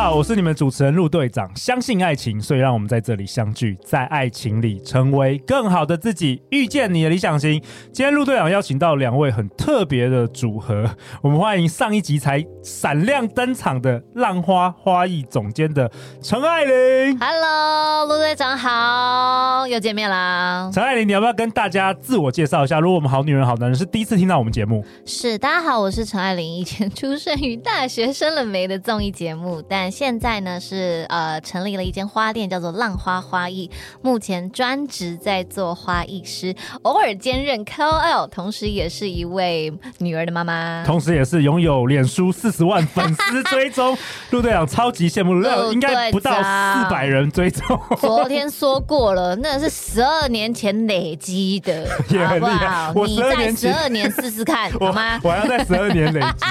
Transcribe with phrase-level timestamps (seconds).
[0.00, 1.50] 好，我是你们主持人陆队长。
[1.56, 7.60] 相信爱情，所以让我们在这里相聚，在爱情里成为更好的自己，遇见你的理想型。
[7.92, 10.88] 今天陆队长邀请到两位很特别的组合，
[11.20, 15.90] 我们欢迎上一集才闪亮登场的浪花花艺总监的
[16.22, 17.18] 陈爱玲。
[17.18, 20.70] Hello，陆队长好，又见面啦。
[20.72, 22.78] 陈爱玲，你要不要跟大家自我介绍一下？
[22.78, 29.60] 如果我们好女人好男人是第一次听到我们节目，是大家好，我是陈爱玲，以前出生于大学生了没的综艺节目。
[29.68, 33.70] 但现在呢是呃成立了一间花店，叫做浪花花艺。
[34.02, 43.96] 目前专职在做花艺师，偶尔兼任 KOL，同时也是一位女儿的妈妈，同时也是拥有脸书四十万粉丝追踪。
[44.30, 47.78] 陆队长超级羡慕， 陆队长应该不到四百人追踪。
[47.98, 52.92] 昨天说过了，那是十二年前累积的， 也很厉害。
[52.94, 55.20] 我十二年十二年试试看 好吗？
[55.22, 56.46] 我，还要在十二年累积。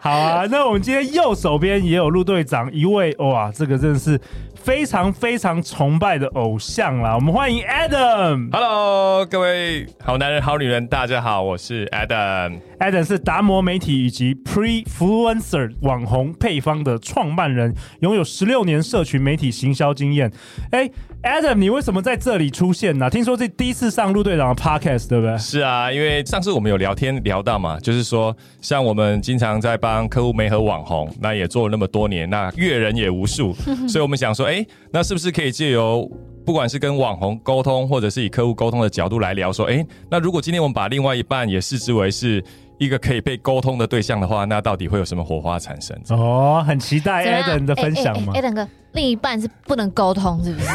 [0.00, 2.70] 好啊，那我们今天右手边也有陆队长。
[2.80, 4.18] 一位哇，这个真的是
[4.62, 7.14] 非常非常崇拜的偶像啦！
[7.14, 8.50] 我们欢迎 Adam。
[8.52, 12.60] Hello，各位好男人、好女人，大家好，我是 Adam。
[12.78, 20.30] Adam 是达摩媒体以及 Prefluencer 网红配方的创办人，拥有十六年社群媒体行销经验。
[20.72, 20.90] 哎
[21.22, 23.08] ，Adam，你为什么在这里出现呢？
[23.08, 25.36] 听说这第一次上陆队长的 Podcast，对不对？
[25.38, 33.54] 是啊，因为上次我们有聊天聊到嘛，就是说像我们经常在帮客户媒和网红，那也做了那么多年，那阅人也无数，
[33.88, 36.10] 所以我们想说，哎，那是不是可以借由
[36.44, 42.42] 不管是跟网红沟通，或者是以客户沟通的角度来聊，说，哎，那如果今天我们把另外一半也视之为是。
[42.80, 45.94] 一个可以被沟通的对象的话，那到底会有什么火花产生？
[46.08, 48.32] 哦，很期待 Adam 的分享吗？
[48.32, 50.68] 欸欸欸，Adam 哥，另一半是不能沟通，是不是？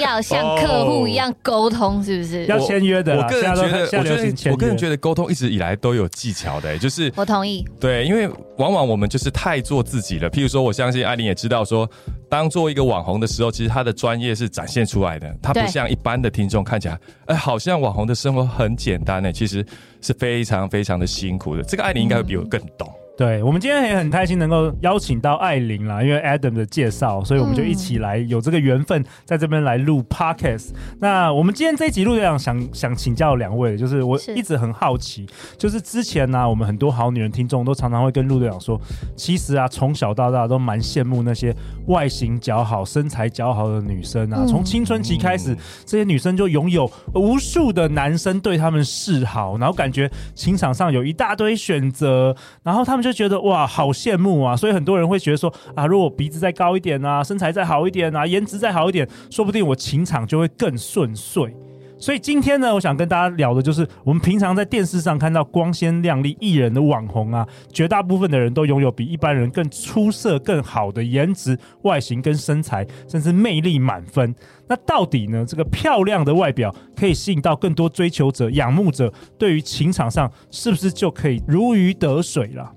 [0.00, 2.42] 要像客户一样沟通，是不是？
[2.42, 3.16] 哦、要签约的。
[3.16, 7.64] 我个人觉得，我觉得，我个人觉得沟通一直以来都有技巧的，就是我同意。
[7.78, 8.28] 对，因为
[8.58, 10.28] 往往我们就是太做自己了。
[10.28, 11.90] 譬如说，我相信艾琳也知道说，说
[12.28, 19.64] 当做一个网红的时候，其实他的专业是展现出来的，他不像一般的听众看起来，哎，好像网红的生活很简单呢，其实
[20.00, 21.62] 是非常非常的辛苦的。
[21.62, 22.88] 这个艾琳应该会比我更懂。
[22.88, 30.70] 嗯对，我们今天也很开心能够邀请到艾琳啦，因为 Adam 的介绍，所以我们就一起来有这个缘分，在这边来录 Podcast。
[30.98, 35.24] 那我们今天这一集陆队长想想请教两位，就是我一直很好奇，
[35.56, 38.80] 就是之前呢、啊，我们很多好女人听众都常常会跟陆队长说，
[39.14, 41.54] 其实啊，从小到大都蛮羡慕那些
[41.86, 44.44] 外形姣好、身材姣好的女生啊。
[44.44, 53.03] 从青春期开始，这些女生就拥有无数的男生对她们示好，然后感觉情场上有一大堆选择，然后她们。
[53.04, 54.56] 就觉得哇，好羡慕啊！
[54.56, 61.54] 所以很多人会觉得说啊，如果鼻子再高一点啊，身材再好一点啊，颜值再好一点，说不定我情场就会更顺遂。
[61.96, 74.34] 所以今天呢，我想跟大家聊的就是，我们平常在电视上看到光鲜亮丽艺人的网红啊，绝大部分的人都拥有比一般人更出色、更好的颜值、外形跟身材，甚至魅力满分。
[74.66, 82.72] 那到底呢，这个漂亮的外表可以吸引到更多追求者、仰慕者，对于情场上是不是就可以如鱼得水了？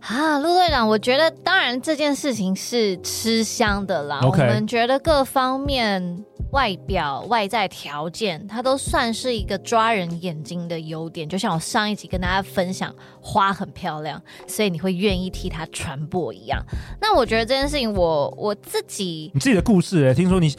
[0.00, 4.20] 啊，陆队长，我觉得当然这件事情是吃香的啦。
[4.22, 6.24] 我们觉得各方面。
[6.52, 11.28] 外表、外在条件，它都算是一个抓人眼睛的优点。
[11.28, 16.62] 就像我上一集跟大家分享，花很漂亮，所以你会愿意替它传播一样。
[17.00, 20.54] 那我觉得这件事情我，我我自己，你自己的故事哎，听说你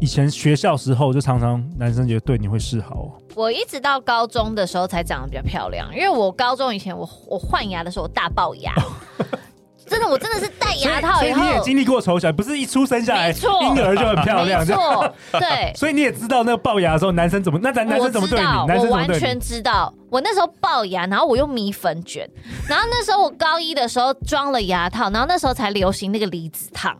[0.00, 3.20] 以前学校时候就常常男生觉得对你会示好。
[3.34, 8.72] 我一直到高中的时候才长得比较漂亮，因为我高中以前我我换牙的时候我大龅牙。
[9.86, 15.72] 真的，我真的是戴牙套以后，所以你也经历过丑小，不是一出生下来婴儿就很漂亮，没错，对。
[15.76, 18.44] 所以你也知道那个龅牙的时候，男生怎么那男男生怎么对你？
[18.66, 19.92] 男生我完全知道。
[20.10, 22.28] 我那时候龅牙，然后我用米粉卷，
[22.68, 26.96] 然后那时候我高一的时候装了牙套，然后那时候才流行那个离子烫。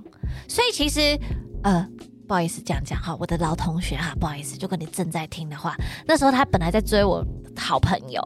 [0.49, 1.19] 所以其实，
[1.63, 1.87] 呃，
[2.29, 5.75] 不好意思这样讲哈，我的老同学哈，不好意思，如果你正在听的话，
[6.07, 7.25] 那时候他本来在追我
[7.57, 8.21] 好朋友，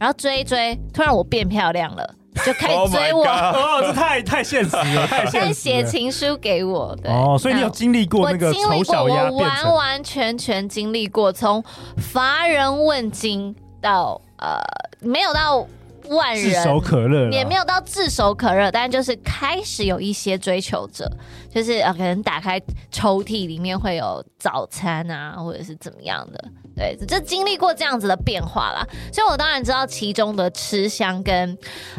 [0.00, 2.14] 然后追一追，突然我变漂亮了。
[2.44, 5.52] 就开始追我，oh、哦，这太太现实了，太现实了。
[5.52, 7.10] 写情书给我，的。
[7.10, 11.62] 哦，所以你有经历过那个丑小鸭，我完完全全经历过，从
[11.98, 14.58] 乏人问津到呃，
[15.00, 15.66] 没有到
[16.08, 21.10] 万人炙手可热，也没有到炙手可热，但就是开始有一些追求者，
[21.54, 26.44] 就是呃，可能打开抽屉里面会有早餐啊，或者是怎么样的。
[26.74, 31.56] 对，就经历过这样子的变化啦，所以我当然知道其中的吃香跟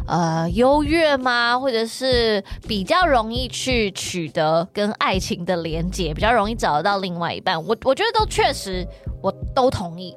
[0.08, 7.64] 呃优越吗，或者是比较容易去取得跟爱情的连接，比较容易找得到另外一半。
[7.64, 8.84] 我我觉得都确实
[9.22, 10.16] 我都同意，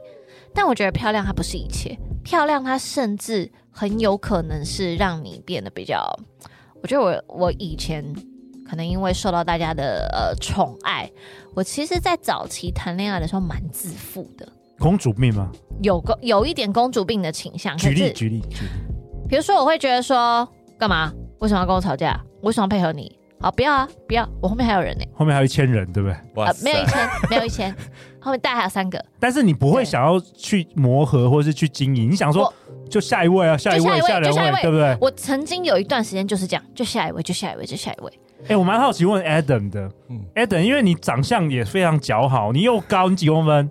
[0.55, 6.19] 但我觉得漂亮它不是一切，漂亮它甚至很有可能是让你变得比较。
[6.83, 8.03] 我觉得我我以前
[8.69, 11.11] 可能因为受到大家的呃宠爱。
[11.57, 14.47] 我其实，在早期谈恋爱的时候蛮自负的，
[14.79, 15.51] 公主病吗？
[15.83, 17.75] 有个有一点公主病的倾向。
[17.79, 18.69] 举例举例举例，
[19.27, 20.47] 比如说，我会觉得说，
[20.79, 21.11] 干嘛？
[21.39, 22.21] 为什么要跟我吵架？
[22.43, 23.19] 为什么要配合你？
[23.41, 24.29] 好，不要啊，不要！
[24.43, 26.45] 我后面还有人呢，后面还有一千人，对不对？
[26.45, 27.75] 呃，没有一千，没有一千，
[28.21, 29.03] 后面大概还有三个。
[29.19, 32.11] 但是你不会想要去磨合，或者是去经营？
[32.11, 32.53] 你想说，
[32.91, 34.95] 就下一位啊，下一位，下一位，对不对？
[35.01, 38.13] 我曾经有一段时间就是这样，就下一位，就下一位，就下一位。
[38.47, 43.71] 哎、欸，我蛮好奇问 Adam 的，嗯，Adam，因为你长相也非常姣好，你又高，你几公分？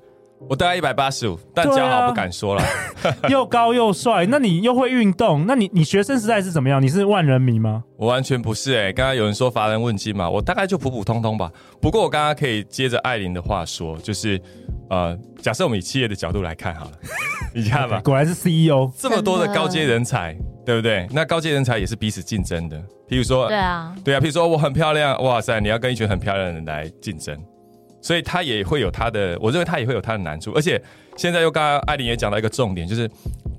[0.49, 2.63] 我大概一百八十五，但姣好不敢说了。
[3.29, 6.81] 又高又帅，那你又会运动，那你你学生时代是怎么样？
[6.81, 7.83] 你是万人迷吗？
[7.97, 11.49] 我完全不是哎、欸，刚刚有人说乏人问津嘛，我大概就普普通通吧。
[11.81, 14.39] 不过我刚刚可以接着艾琳的话说，就是
[14.89, 16.91] 呃，假设我们以企业的角度来看好了，
[17.55, 21.07] 你看吧， 果然是 CEO，这么多的高阶人才，对不对？
[21.11, 22.77] 那高阶人才也是彼此竞争的。
[23.07, 27.37] 譬如说，对啊，对啊，譬如说我很漂亮，哇塞，你要跟一群很漂亮的人来竞争，
[28.01, 30.51] 所以他也会有他的，我认为他也会有他的难处。
[30.55, 30.81] 而且
[31.15, 33.07] 现在又刚刚艾琳也讲到一个重点，就是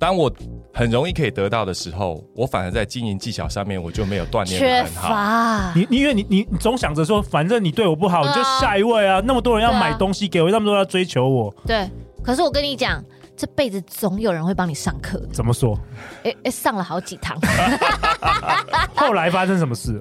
[0.01, 0.31] 当我
[0.75, 5.73] 很容易可以得到的时候，我反而在经营技巧上面我就没有锻炼得很好。
[5.77, 11.55] 你你因为你你你总想着说，反正你对我不好，你就下一位啊，那么多人要买东西给我，那么多人要追求我。
[11.65, 11.89] 对，
[12.23, 13.01] 可是我跟你讲。
[13.37, 15.21] 这辈子总有人会帮你上课。
[15.33, 15.79] 怎么说？
[16.25, 17.39] 哎哎，上了好几堂。
[18.97, 20.01] 后来发生什么事？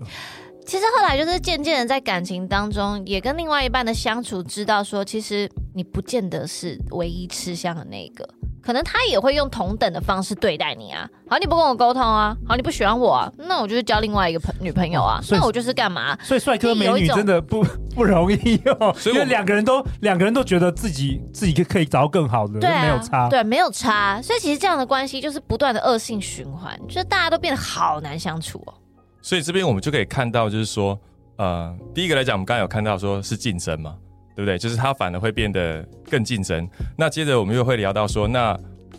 [0.65, 8.27] 其实后来就是渐渐的在感情当中，也跟另外一半的相处，知道说，其实你不见得是唯一吃香的那个。
[8.63, 11.07] 可能他也会用同等的方式对待你啊。
[11.29, 15.21] 好，你不跟我沟通啊，好，你不喜欢我啊，那我就是交另外一个朋女朋友啊。
[15.29, 16.17] 那我就是干嘛？
[16.23, 17.63] 所以帅哥美女真的不
[17.93, 18.91] 不容易哦。
[18.97, 24.19] 所以因为两个人都两个人都觉得自己自己可以找到更好的，对啊，没有差，对，没有差。
[24.23, 28.73] 所以其实这样的关系就是不断的恶性循环，就是大家都变得好难相处哦。
[29.25, 30.99] 所以这边我们就可以看到，就是说，
[31.37, 33.97] 呃，第一个来讲，我们刚刚有看到说是竞争嘛。
[34.35, 34.57] 对不对？
[34.57, 35.81] 就是他反而会变得
[36.11, 36.69] 更竞争。
[36.97, 38.53] 那接着我们又会聊到说，那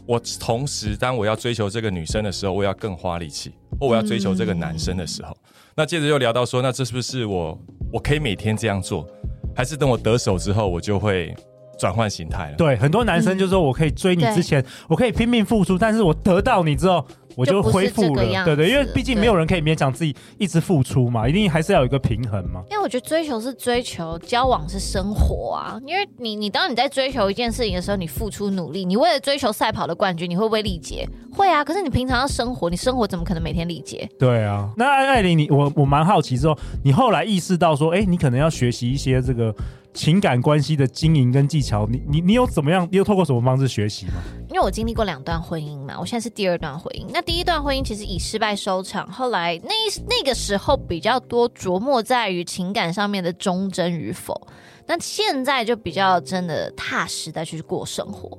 [0.06, 5.36] 我同时当我要追求这个女生的时候，我要更花力气；或我要追求这个男生的时候，
[5.76, 7.58] 那接着又聊到说，那这是不是我
[7.92, 9.06] 我可以每天这样做，
[9.54, 11.36] 还是等我得手之后，我就会
[11.78, 12.56] 转换形态了？
[12.56, 17.04] 对，很多男生就说我可以追你之前，嗯、我可以拼命付出，但是我得到你之后。
[17.36, 22.62] 我就恢复了，对对，因为毕竟没有人可以勉强自己一直付出嘛，一定还是要有一个平衡嘛。
[22.70, 25.78] 因为我觉得追求是追求，交往是生活啊。
[25.84, 31.06] 因为你你当你在追求一件事情的时候，你付出努力，你为了追求赛跑的冠军，你会不会力竭？
[31.30, 31.62] 会啊。
[31.62, 34.08] 可是你平常要生活，你生活怎么可能每天力竭？
[34.18, 34.70] 对啊。
[34.74, 39.54] 那艾琳，你我我蛮好奇之后，你后来意识到说，哎，你可能要学习一些这个。
[39.96, 42.86] 情感关系的经营跟技巧，你你你有怎么样？
[42.92, 44.12] 你有透过什么方式学习吗？
[44.48, 47.06] 因为我经历过两段婚姻嘛，我现在是第二段婚姻。
[47.12, 49.70] 那第一段婚姻其实以失败收场，后来那
[50.08, 54.46] 那个时候比较多琢磨在于情感上面的忠贞与否。
[54.86, 58.38] 那现在就比较真的踏实的去过生活。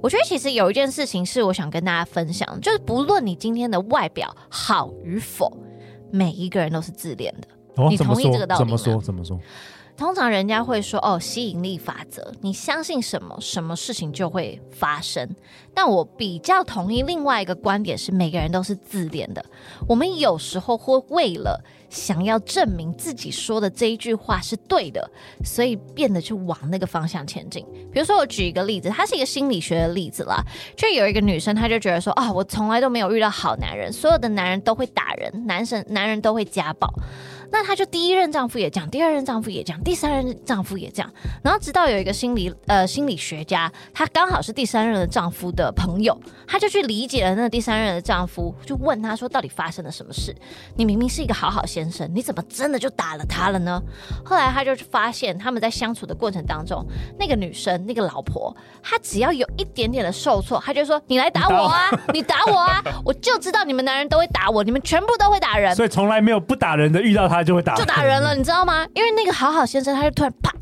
[0.00, 5.56] 我觉得其实有一件事情是我想跟大家分享，就是不论你今天的外表好与否，
[6.10, 7.48] 每一个人都是自恋的。
[7.76, 8.66] 哦，你同意这个道理吗？
[8.66, 9.02] 怎么说？
[9.02, 9.38] 怎么说？
[9.96, 15.28] 通常人家会说哦，吸引力法则，你相信什么，什么事情就会发生。
[15.72, 19.44] 但我比较同意另外一个观点是，每个人都是自恋的。
[19.88, 21.60] 我们有时候会为了
[21.90, 25.08] 想要证明自己说的这一句话是对的，
[25.44, 27.64] 所以变得去往那个方向前进。
[27.92, 30.42] 比如说，我举一个例子，它是一个心理学的例子啦。
[30.76, 36.92] 就有一个女生，她就觉得说啊，我从来都没有遇到好男人，所有的男人都会打人，男生男人都会家暴。
[37.54, 41.08] 那她就第一任丈夫也讲，第二任丈夫也讲，第三任丈夫也讲，
[41.40, 50.34] 然后直到有一个心理呃心理学家，她刚好是第三任的丈夫的朋友，她就去理解了那第三任的丈夫，就问他说，到底发生了什么事？
[50.74, 53.80] 你明明是一个好好先生，你怎么真的就打了他了呢？
[54.24, 56.84] 后来他就发现他们在相处的过程当中，
[57.20, 67.43] 那个女生那个老婆，她只要有一点点的受挫，她就说，你来打我啊，你打我啊，我就知道你们男人都会打我，你们全部都会打人，所以从来没有不打人的，遇到他。
[67.44, 68.86] 就会打，就打人了，你知道吗？
[68.94, 70.52] 因为那个好好先生，他就突然啪，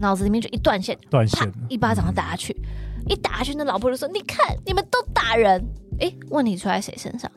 [0.00, 2.56] 脑子里面就一断线，断线，一巴掌打下去，
[3.08, 5.62] 一打下去，那老婆就说：“你看，你们都打人，
[6.00, 7.30] 哎，问题出在谁身上？”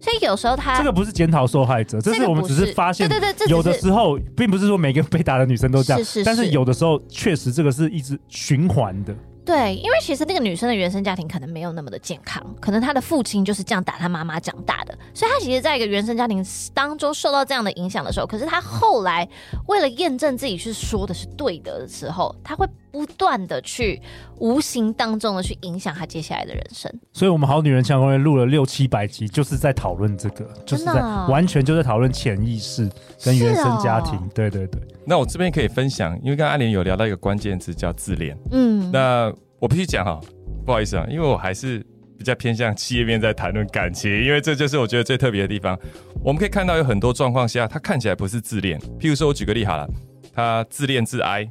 [0.00, 9.12] 所以有时候他这个不是检讨受害者，这是我们只是发现，对对对，有的时候并不是说每个被打的女生都这样，是是是，但是有的时候确实这个是一直循环的。
[9.48, 19.26] 对，因为其实那个女生的原生家庭可能没有那么的健康，可能她的父亲就是这样打她妈妈长大的，所以她其实在一个原生家庭当中受到这样的影响的时候，可是她后来
[19.66, 24.00] 为了验证自己是说的是对的的时候，她会不断的去
[24.38, 26.92] 无形当中的去影响他接下来的人生。
[27.12, 30.94] 所以，我们好女人强攻略录了六七百集，就是在讨论这个，就是在
[31.28, 32.88] 完全就在讨论潜意识
[33.24, 34.14] 跟原生家庭。
[34.14, 34.80] 哦、对对对。
[35.04, 40.20] 那我这边可以分享，因为刚刚艾琳有聊到一个关键词叫自恋，嗯，那我必须讲哈，
[40.66, 41.84] 不好意思啊，因为我还是
[42.18, 45.78] 比较偏向企业面在谈论感情，因为这就是我觉得最特别的地方。
[46.22, 49.88] 我们可以看到有很多状况下，他看起来不是自恋，譬如说我举个例好了，
[50.34, 51.48] 他自恋自哀，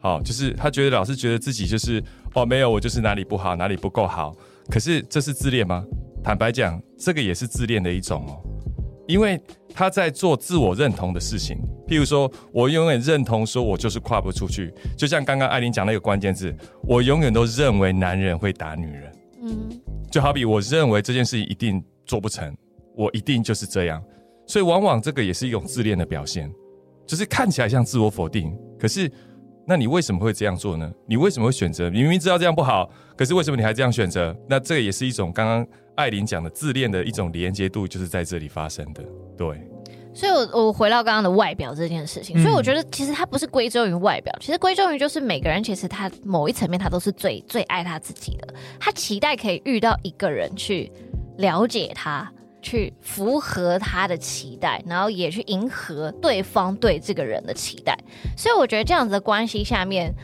[0.00, 2.02] 好，就是他觉得老是觉得自己就是
[2.34, 4.34] 哦没有我就是哪里不好哪里不够好，
[4.68, 5.84] 可是这是自恋吗？
[6.24, 8.40] 坦白讲，这个也是自恋的一种哦。
[9.06, 9.40] 因为
[9.74, 11.56] 他在做自我认同的事情，
[11.88, 14.72] 譬如说，我永远认同说，我就是跨不出去。
[14.96, 16.54] 就像刚刚艾琳讲那个关键字，
[16.84, 19.12] 我永远都认为男人会打女人。
[19.42, 19.68] 嗯，
[20.10, 22.56] 就好比我认为这件事情一定做不成，
[22.94, 24.00] 我一定就是这样。
[24.46, 26.48] 所以，往往这个也是一种自恋的表现，
[27.04, 28.56] 就是看起来像自我否定。
[28.78, 29.10] 可是，
[29.70, 30.92] 那你为什么会这样做呢？
[31.06, 31.88] 你为什么会选择？
[31.88, 34.36] 你明明知道这样不好，可是为什么你还这样选择？
[34.48, 35.64] 那这个也是一种刚刚。
[35.96, 39.04] 艾琳讲的自恋的一种连接度，就是在这里发生的。
[39.36, 39.60] 对，
[40.14, 50.90] 所以我，我我回到刚刚的外表这件事情，所以我觉得其实它不是归咎于外表，其实归咎于就是每个人其实他某一层面他都是最最爱他自己的，他期待可以遇到一个人去
[51.36, 57.96] 了解他，去符合他的期待，然后也去迎合对方对这个人的期待。
[58.36, 60.14] 所以我觉得这样子的关系下面。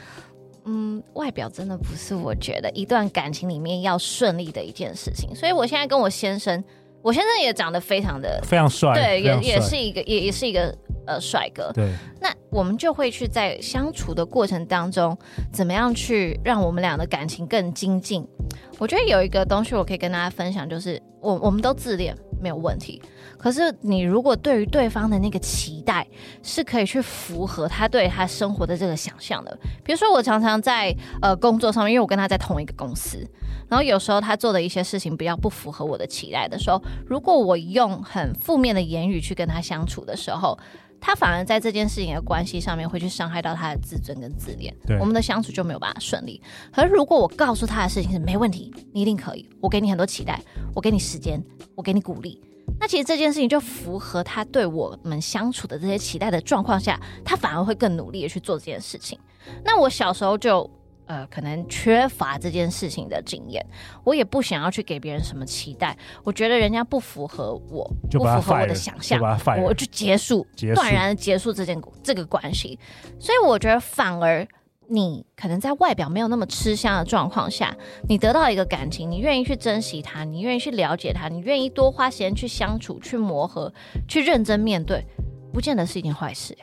[0.69, 6.65] 嗯，外表真的不是我觉得一段感情里面要顺利的一件事情，所以我现在跟我先生，
[7.03, 10.77] 我先生也长得非常的非常帅，对，也也是一个也也是一个
[11.07, 11.89] 呃帅哥，对。
[12.21, 15.15] 那我们就会去在相处的过程当中，
[15.53, 18.27] 怎么样去让我们俩的感情更精进？
[18.79, 23.03] 我觉得有一个东西我可以跟大家分享，就是我我们都自恋没有问题。
[23.37, 26.07] 可是，你如果对于对方的那个期待
[26.43, 33.19] 是可以去符合他对他生活的这个想象的，比如说我常常在呃工作上面，因为我跟他在同一个公司，
[33.69, 40.59] 然后有时候他做的一些事情比较不符合我的期待的时候，如果我用很负面的言语去跟他相处的时候，
[41.01, 46.43] 他反而在这件事情的关系上面会去伤害到他的自尊跟自恋，我们的相处就没有办法顺利。
[46.73, 50.41] 可是如果我告诉他的事情是没问题，你一定可以，我给你很多期待，
[50.75, 51.43] 我给你时间，
[51.75, 52.41] 我给你鼓励。
[52.81, 59.19] 那其实这件事情就符合他对我们相处的这些期待的状况下，他反而会更努力的去做这件事情。
[59.65, 60.69] 那我小时候就
[61.07, 63.65] 呃可能缺乏这件事情的经验，
[64.05, 65.97] 我也不想要去给别人什么期待。
[66.23, 69.21] 我觉得人家不符合我，不符合我的想象，
[69.63, 72.79] 我就结束，断然的结束这件这个关系。
[73.19, 74.47] 所以我觉得反而。
[74.89, 77.77] 你可能在外表没有那么吃香的状况下，
[78.09, 83.75] 你得到一个感情，你愿意去珍惜他，你愿意去了解他，你愿意多花时间去相处、去磨合、
[84.07, 85.05] 去认真面对，
[85.53, 86.57] 不见得是一件坏事。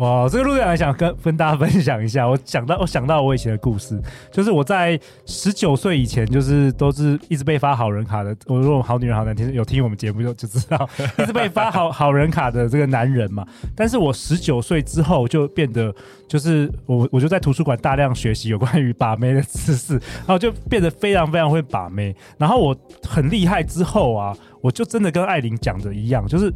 [0.00, 4.00] 哇，这个路队长想跟跟大家分享一下，我想到我想到我以前的故事，
[4.32, 8.34] 就是我在十九岁以前，就是都是一直被发好人卡的。
[8.46, 10.88] 我说我好女人好男听，有听我们节目就就知道，
[11.22, 13.46] 一直被发好好人卡的这个男人嘛。
[13.76, 15.94] 但是我十九岁之后就变得，
[16.26, 22.16] 就是我我就在图书馆大量学习有关于把妹的知识，然后就变得非常非常会把妹。
[22.38, 22.74] 然后我
[23.06, 26.50] 很厉害之后啊，我就真的跟艾琳讲的一样，就是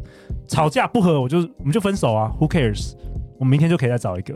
[0.47, 2.93] 吵架不和，我就我们就分手啊，Who cares？
[3.37, 4.33] 我明天就可以再找一个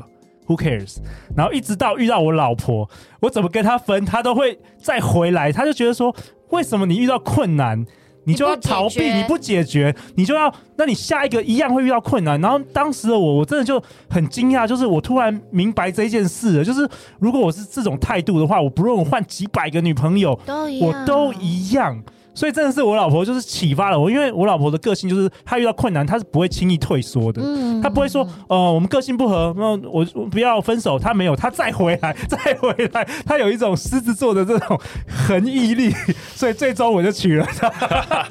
[0.47, 0.97] ，Who cares？
[1.35, 2.89] 然后一直到遇到我老婆，
[3.21, 5.51] 我怎么跟她分，她都会再回来。
[5.51, 6.15] 她就觉得说，
[6.49, 7.85] 为什么你遇到困难，
[8.25, 12.39] 你就要逃避，你不解决，你就要，那你下一个一样会遇到困难。
[12.41, 16.87] 然后当时的我，我真的就很惊讶，就是我突然明白这件事了，就是
[17.19, 20.39] 如果我是这种态度的话，我不论我换几百个女朋友，
[20.81, 22.03] 我都一样。
[22.39, 27.41] 所以真的是我老婆就是启发了我，因为我老婆的个性就是她遇到困难她是不会轻易退缩的，
[27.83, 34.79] 她不会说呃我们个性不合，那我不要分手，她没有，她再回来再回来，她有一种狮子座的这种
[35.27, 35.93] 恒毅力，
[36.33, 37.69] 所以最终我就娶了她。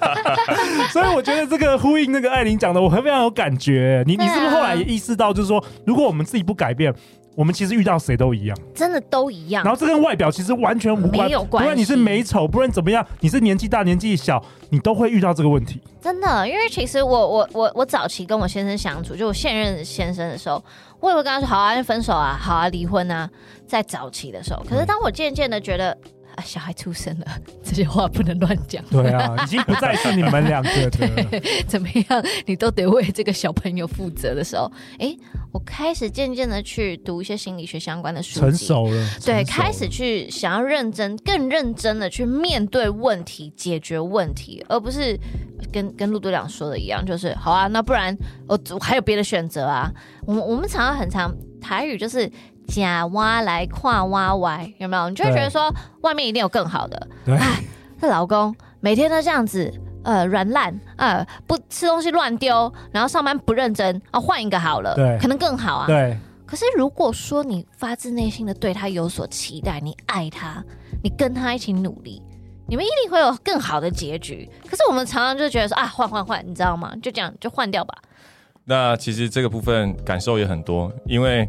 [0.91, 4.03] 所以我觉得这个呼应那个艾琳讲的，我很非常有感觉。
[4.07, 6.95] 你你是不是后来也意识到，就是说如果我们自己不改变？
[7.39, 9.63] 我们其实遇到谁都一样，真的都一样。
[9.63, 11.69] 然后这跟外表其实完全无关，没有关系。
[11.69, 15.81] 不论你是美丑，不论怎么样，你是年纪大年纪小，你都会遇到这个问题。
[16.01, 20.61] 真的，因为其实我我我我早期跟我先生相处，就我现任先生的时候，
[20.99, 23.31] 我也会跟他说好啊，就分手啊，好啊，离婚啊，
[23.69, 24.61] 在早期的时候。
[24.69, 25.97] 可是当我渐渐的觉得。
[26.39, 27.27] 啊，小孩出生了，
[27.65, 28.83] 这些话不能乱讲。
[28.91, 31.43] 对啊， 已经不再是你们两个的。
[31.67, 35.15] 怎么样，你都得为这个小朋友负责的时候，哎，
[35.53, 39.09] 我开始渐渐的去读一些心理学相关的书籍，成熟了。
[39.25, 45.19] 对，开始去想要认真、更认真的去面对问题、解决问题，而不是
[45.73, 48.17] 跟跟陆队长说的一样，就是好啊，那不然
[48.47, 49.93] 我我还有别的选择啊。
[50.25, 52.31] 我们我们常常很常台语就是。
[52.69, 55.09] 假挖来跨挖歪，有没有？
[55.09, 57.09] 你就会觉得说外面一定有更好的。
[57.27, 57.63] 哎，
[58.01, 59.73] 这老公每天都这样子，
[60.05, 65.87] 呃，软烂，呃，不吃东西乱丢，然后上班不认真，啊，换一个好了，对，可能更好啊。
[65.87, 66.17] 对。
[66.47, 70.65] 可是如果说你发自内心的对他有所期待，你爱他，
[71.03, 72.23] 你跟他一起努力，
[72.67, 74.49] 你们一定会有更好的结局。
[74.67, 76.95] 可是我们常常就觉得说啊，换换换，你知道吗？
[77.03, 77.95] 就这样就换掉吧。
[78.65, 81.47] 那其实这个部分感受也很多，因为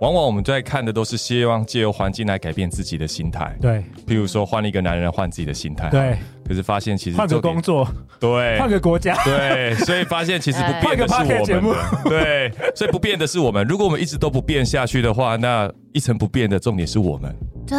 [0.00, 3.56] 往往我们在看的都是希望借由环境来改变自己的心态。
[3.60, 5.88] 对，譬如说换一个男人换自己的心态。
[5.90, 7.86] 对，可是发现其实换个工作，
[8.20, 11.76] 对，换个国家，对，所以发现其实不 变的是我们。
[12.04, 13.66] 对，所以不变的是我们。
[13.66, 17.34] 如果我们一直都不变下去的话，那一成不变的重点是我们。
[17.66, 17.76] 对。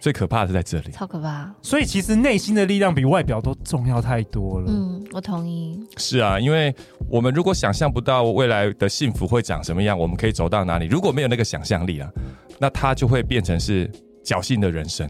[0.00, 1.54] 最可怕的是在这里，超可怕。
[1.60, 4.66] 所以其实内心的力量比外表都重要太多了。
[4.68, 5.78] 嗯，我同意。
[5.98, 6.74] 是啊，因为
[7.08, 10.86] 我们如果想象不到未来的幸福会长什么样，我们可以走到哪里？
[10.86, 12.10] 如果没有那个想象力啊，
[12.58, 13.90] 那它就会变成是
[14.24, 15.08] 侥幸的人生。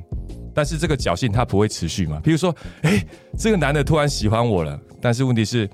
[0.52, 2.20] 但是这个侥幸它不会持续嘛？
[2.25, 3.00] 比如说，哎，
[3.38, 5.70] 这个男的突然喜欢我了，但是问题是，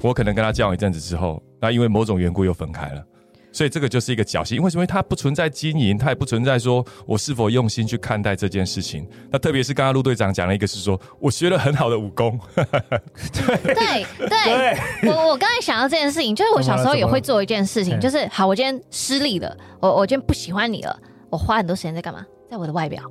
[0.00, 3.04] 我可能跟他交往一阵子之后，那因为某种缘故又分开了。
[3.52, 4.86] 所以这个就是一个侥幸，因为什么？
[4.86, 9.08] 它不存在经营，它也不存在说我是否用心去看待这件事情。
[9.30, 12.38] 那特别是刚刚陆队长讲了一个，是说我学了很好的武功。
[12.54, 22.24] 对对对，我我刚才想到这件事情，就是我小时候也会做一件事情，就是好，我今天失利了，我我今天不喜欢你了，我花很多时间在干嘛？
[22.50, 23.02] 在我的外表，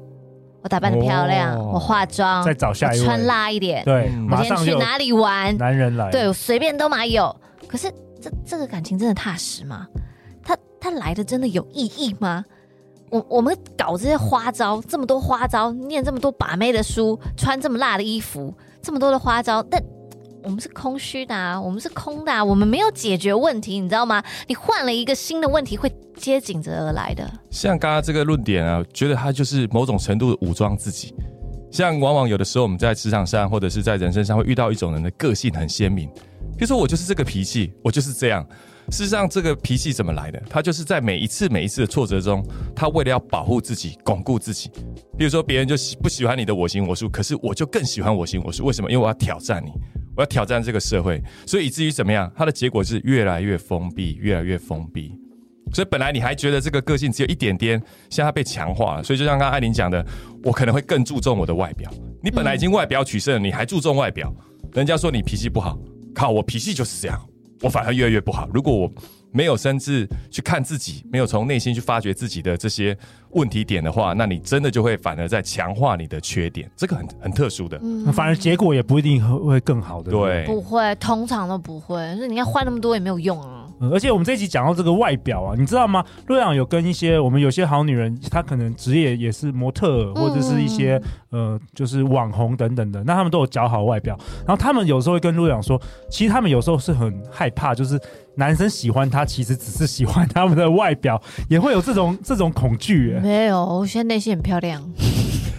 [0.63, 5.55] 我打扮的漂亮，哦、我化妆，再找下一位，穿辣一点，对，我今天去哪里玩？
[5.58, 7.34] 男人来，对，我随便都买有。
[7.67, 9.88] 可是这这个感情真的踏实吗？
[10.79, 12.43] 他来的真的有意义吗？
[13.09, 19.83] 我我们搞这些花招，这么多花招，念这么多把妹的书，穿这么辣的衣服，这么多的花招，但
[20.43, 24.24] 我们是空虚的啊，我们是空的啊，我们没有解决问题，你知道吗？
[24.48, 27.27] 你换了一个新的问题，会接紧着而来的。
[27.50, 31.13] 像刚刚这个论点啊，觉得他就是某种程度的武装自己。
[31.72, 36.07] 像往往有的时候我们在职场上或者是在人生上会遇到一种人的个性很鲜明，
[36.57, 38.46] 比如说我就是这个脾气，我就是这样。
[38.91, 40.41] 事实上，这个脾气怎么来的？
[40.49, 42.43] 他就是在每一次每一次的挫折中，
[42.75, 44.69] 他为了要保护自己、巩固自己。
[45.17, 48.65] 比如说，别人就喜不喜欢你的我行我素，可是我就更喜欢我行我素。
[48.65, 48.91] 为什么？
[48.91, 49.71] 因为我要挑战你，
[50.15, 52.31] 我要挑战这个社会，所以以至于怎么样？
[52.35, 55.13] 他的结果是越来越封闭，越来越封闭。
[55.71, 59.03] 所以本来你还觉得这个个性只有一点点，现在被强化了。
[59.03, 60.03] 所以就像刚刚艾琳讲的，
[60.43, 61.91] 我可能会更注重我的外表。
[62.23, 64.33] 你本来已经外表取胜，你还注重外表，
[64.73, 65.77] 人家说你脾气不好，
[66.15, 67.28] 靠，我脾气就是这样。
[67.61, 68.48] 我反而越来越不好。
[68.53, 68.91] 如果我
[69.31, 72.98] 没有深自去看自己，没有从内心去发掘自己的这些
[73.31, 76.69] 问题点的话，那你真的就会反而在强化你的缺点。
[76.75, 80.09] 这个很很特殊的，嗯，反而结果也不一定会更好的。
[80.11, 81.98] 对，不会，通常都不会。
[82.15, 83.69] 所以你看换那么多也没有用啊。
[83.81, 86.03] 嗯，而且我们这一集讲到这个外表啊，你知道吗？
[86.27, 94.18] 陆阳有跟一些我们有些好女人，她可能职业也是模特，或者是一些、嗯、呃，就是网红等等的，那他们都有姣好外表。
[94.46, 98.00] 然后他们有时候会跟陆阳说，其实他们有时候是很害怕，就是
[98.35, 103.18] 男生喜欢她，其实只是喜欢他们的外表，也会有这种这种恐惧。
[103.22, 104.83] 没有，我现在内心很漂亮。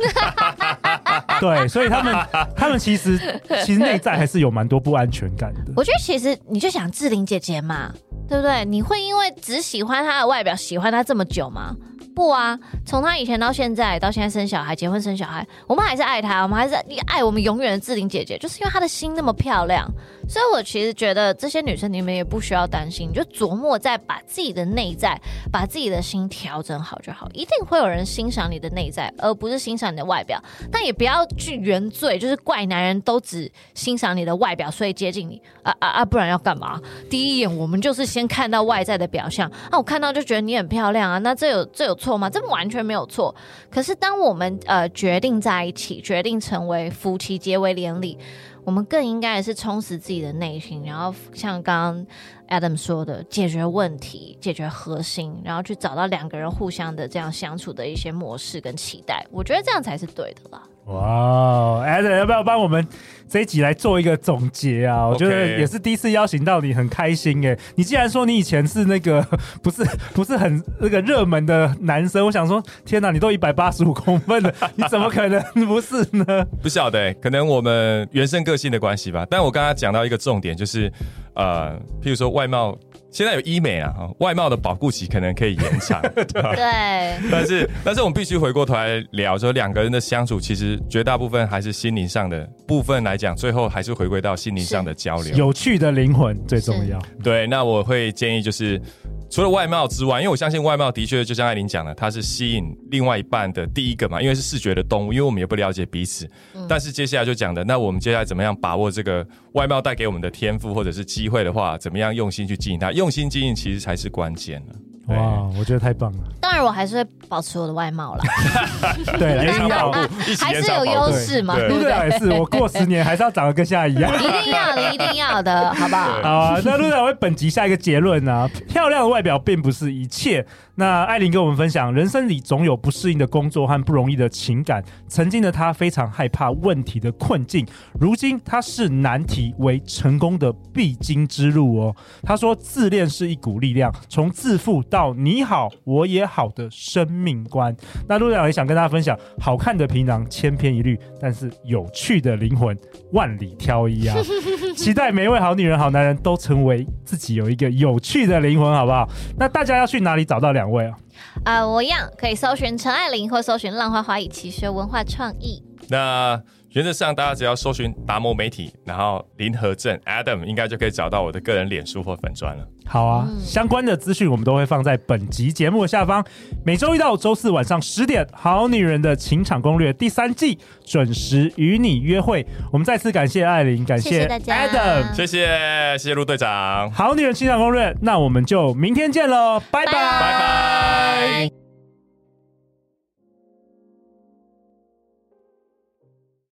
[1.40, 2.14] 对，所以他们
[2.56, 3.18] 他们其实
[3.64, 5.72] 其实内在还是有蛮多不安全感的。
[5.76, 7.92] 我觉得其实你就想志玲姐姐嘛，
[8.30, 8.64] 对不对？
[8.64, 11.74] 你会因为只喜欢他的外表，喜欢他这么久吗？
[12.20, 16.74] 不啊，从她以前到现在，到现在生小孩、结婚生小孩，我们还是爱她，我们还是
[17.06, 19.90] 爱我们永远的志玲姐姐，就是因为她的心那么漂亮。
[20.28, 25.18] 所以我其实觉得这些女生你们也不需要担心，你就琢磨在把自己的内在、
[25.50, 27.26] 把自己的心调整好就好。
[27.32, 30.38] 一定会有人欣赏你的内在，而不是欣赏你的外表。
[30.70, 36.04] 但也不要去原罪，就是怪男人都只欣赏你的外表，所以接近你啊啊啊！
[36.04, 36.78] 不然要干嘛？
[37.08, 42.28] 第一眼我们就是先看到外在的表象啊，我看到就觉得你很漂亮啊，那这有这有错错吗？
[42.28, 43.32] 这完全没有错。
[43.70, 48.18] 可是当我们呃决定在一起，决定成为夫妻，结为连理。
[48.64, 52.06] 我们更应该也是充实自己的内心，然后像刚
[52.48, 59.24] 刚 Adam 说的，解决问题，解决核心，然后去找到两个人互相的这样相处的一些模式跟期待。
[59.30, 60.62] 我觉得这样才是对的啦。
[60.90, 62.86] 哇，Adam 要不要帮我们
[63.28, 65.06] 这一集来做一个总结啊？
[65.06, 67.56] 我觉得也是第一次邀请到你，很开心哎。
[67.76, 69.24] 你既然说你以前是那个
[69.62, 76.44] 不是不是很那个热门的男生，我想说，天哪，你都一百八十五公分了， 你怎么可能不是呢？
[76.60, 79.24] 不晓得，可能我们原生个性的关系吧。
[79.30, 80.92] 但我刚刚讲到一个重点，就是
[81.34, 82.76] 呃，譬如说外貌。
[83.10, 87.30] 现在有医美啊，外貌的保护期可能可以延长， 对。
[87.30, 95.36] 但是，但是我们必须回过头来聊，说两个人的相处，其实绝大部分还是心灵上的部分来讲，最后还是回归到心灵上的交流。
[95.36, 97.00] 有趣的灵魂最重要。
[97.22, 98.80] 对，那我会建议就是。
[99.30, 106.28] 除了外貌之外，因为我相信外貌的确就像艾琳讲的，它是吸引另外一半的第一个嘛，因为是视觉的动物，因为我们也不了解彼此。
[106.54, 112.90] 嗯、但是接下来就讲的，那我们接下来怎么样把握这个外貌带给我们的天赋或者是机会的话，怎么样用心去经营它？
[112.90, 114.60] 用心经营其实才是关键。
[115.06, 116.39] 哇，我觉得太棒了！
[116.50, 118.24] 当然，我还是会保持我的外貌啦。
[119.16, 119.98] 对，延长保护，
[120.40, 121.54] 还是有优势嘛？
[121.54, 122.10] 对不对？
[122.10, 124.12] 也是我过十年还是要长得跟现在一样。
[124.18, 126.10] 一定要的，一定要的，好不好？
[126.20, 130.44] 好啊，那陆队长为本集下一个结论呢，漂亮的外表并不是一切。
[130.74, 134.82] 那艾琳跟我们分享，人生里总有不适应的工作和不容易的情感。
[135.06, 137.64] 曾经的她非常害怕问题的困境，
[138.00, 141.94] 如今她视难题为成功的必经之路哦。
[142.22, 147.74] 她说，自恋是一股力量，从自负到你好我也好的生命观。
[148.08, 152.76] 那陆队长也想跟大家分享，好看的皮囊千篇一律，但是有趣的灵魂
[153.12, 154.16] 万里挑一啊！
[154.76, 159.08] 期待每一位好女人、好男人都成为自己有一个有趣的灵魂，好不好？
[159.38, 160.86] 那大家要去哪里找到两位？
[160.86, 160.96] 啊
[161.44, 165.62] 啊，呃，我一样可以搜寻陈爱玲，或搜寻浪花华语奇学文化创意。
[165.88, 166.40] 那
[166.72, 172.64] 原则上，大家只要搜寻达摩媒体，然后林和正 Adam，应该就可以找到我的个人脸书或粉砖了。
[172.86, 176.24] 好啊，嗯、相关的资讯我们都会放在本集节目的下方。
[176.64, 182.46] 每周一到周四晚上十点，《好女人的情场攻略》第三季准时与你约会。
[182.72, 185.46] 我们再次感谢艾琳，感谢 Adam，谢谢
[185.92, 191.59] 谢谢陆队长，《好女人情场攻略》，那我们就明天见喽，拜拜拜拜。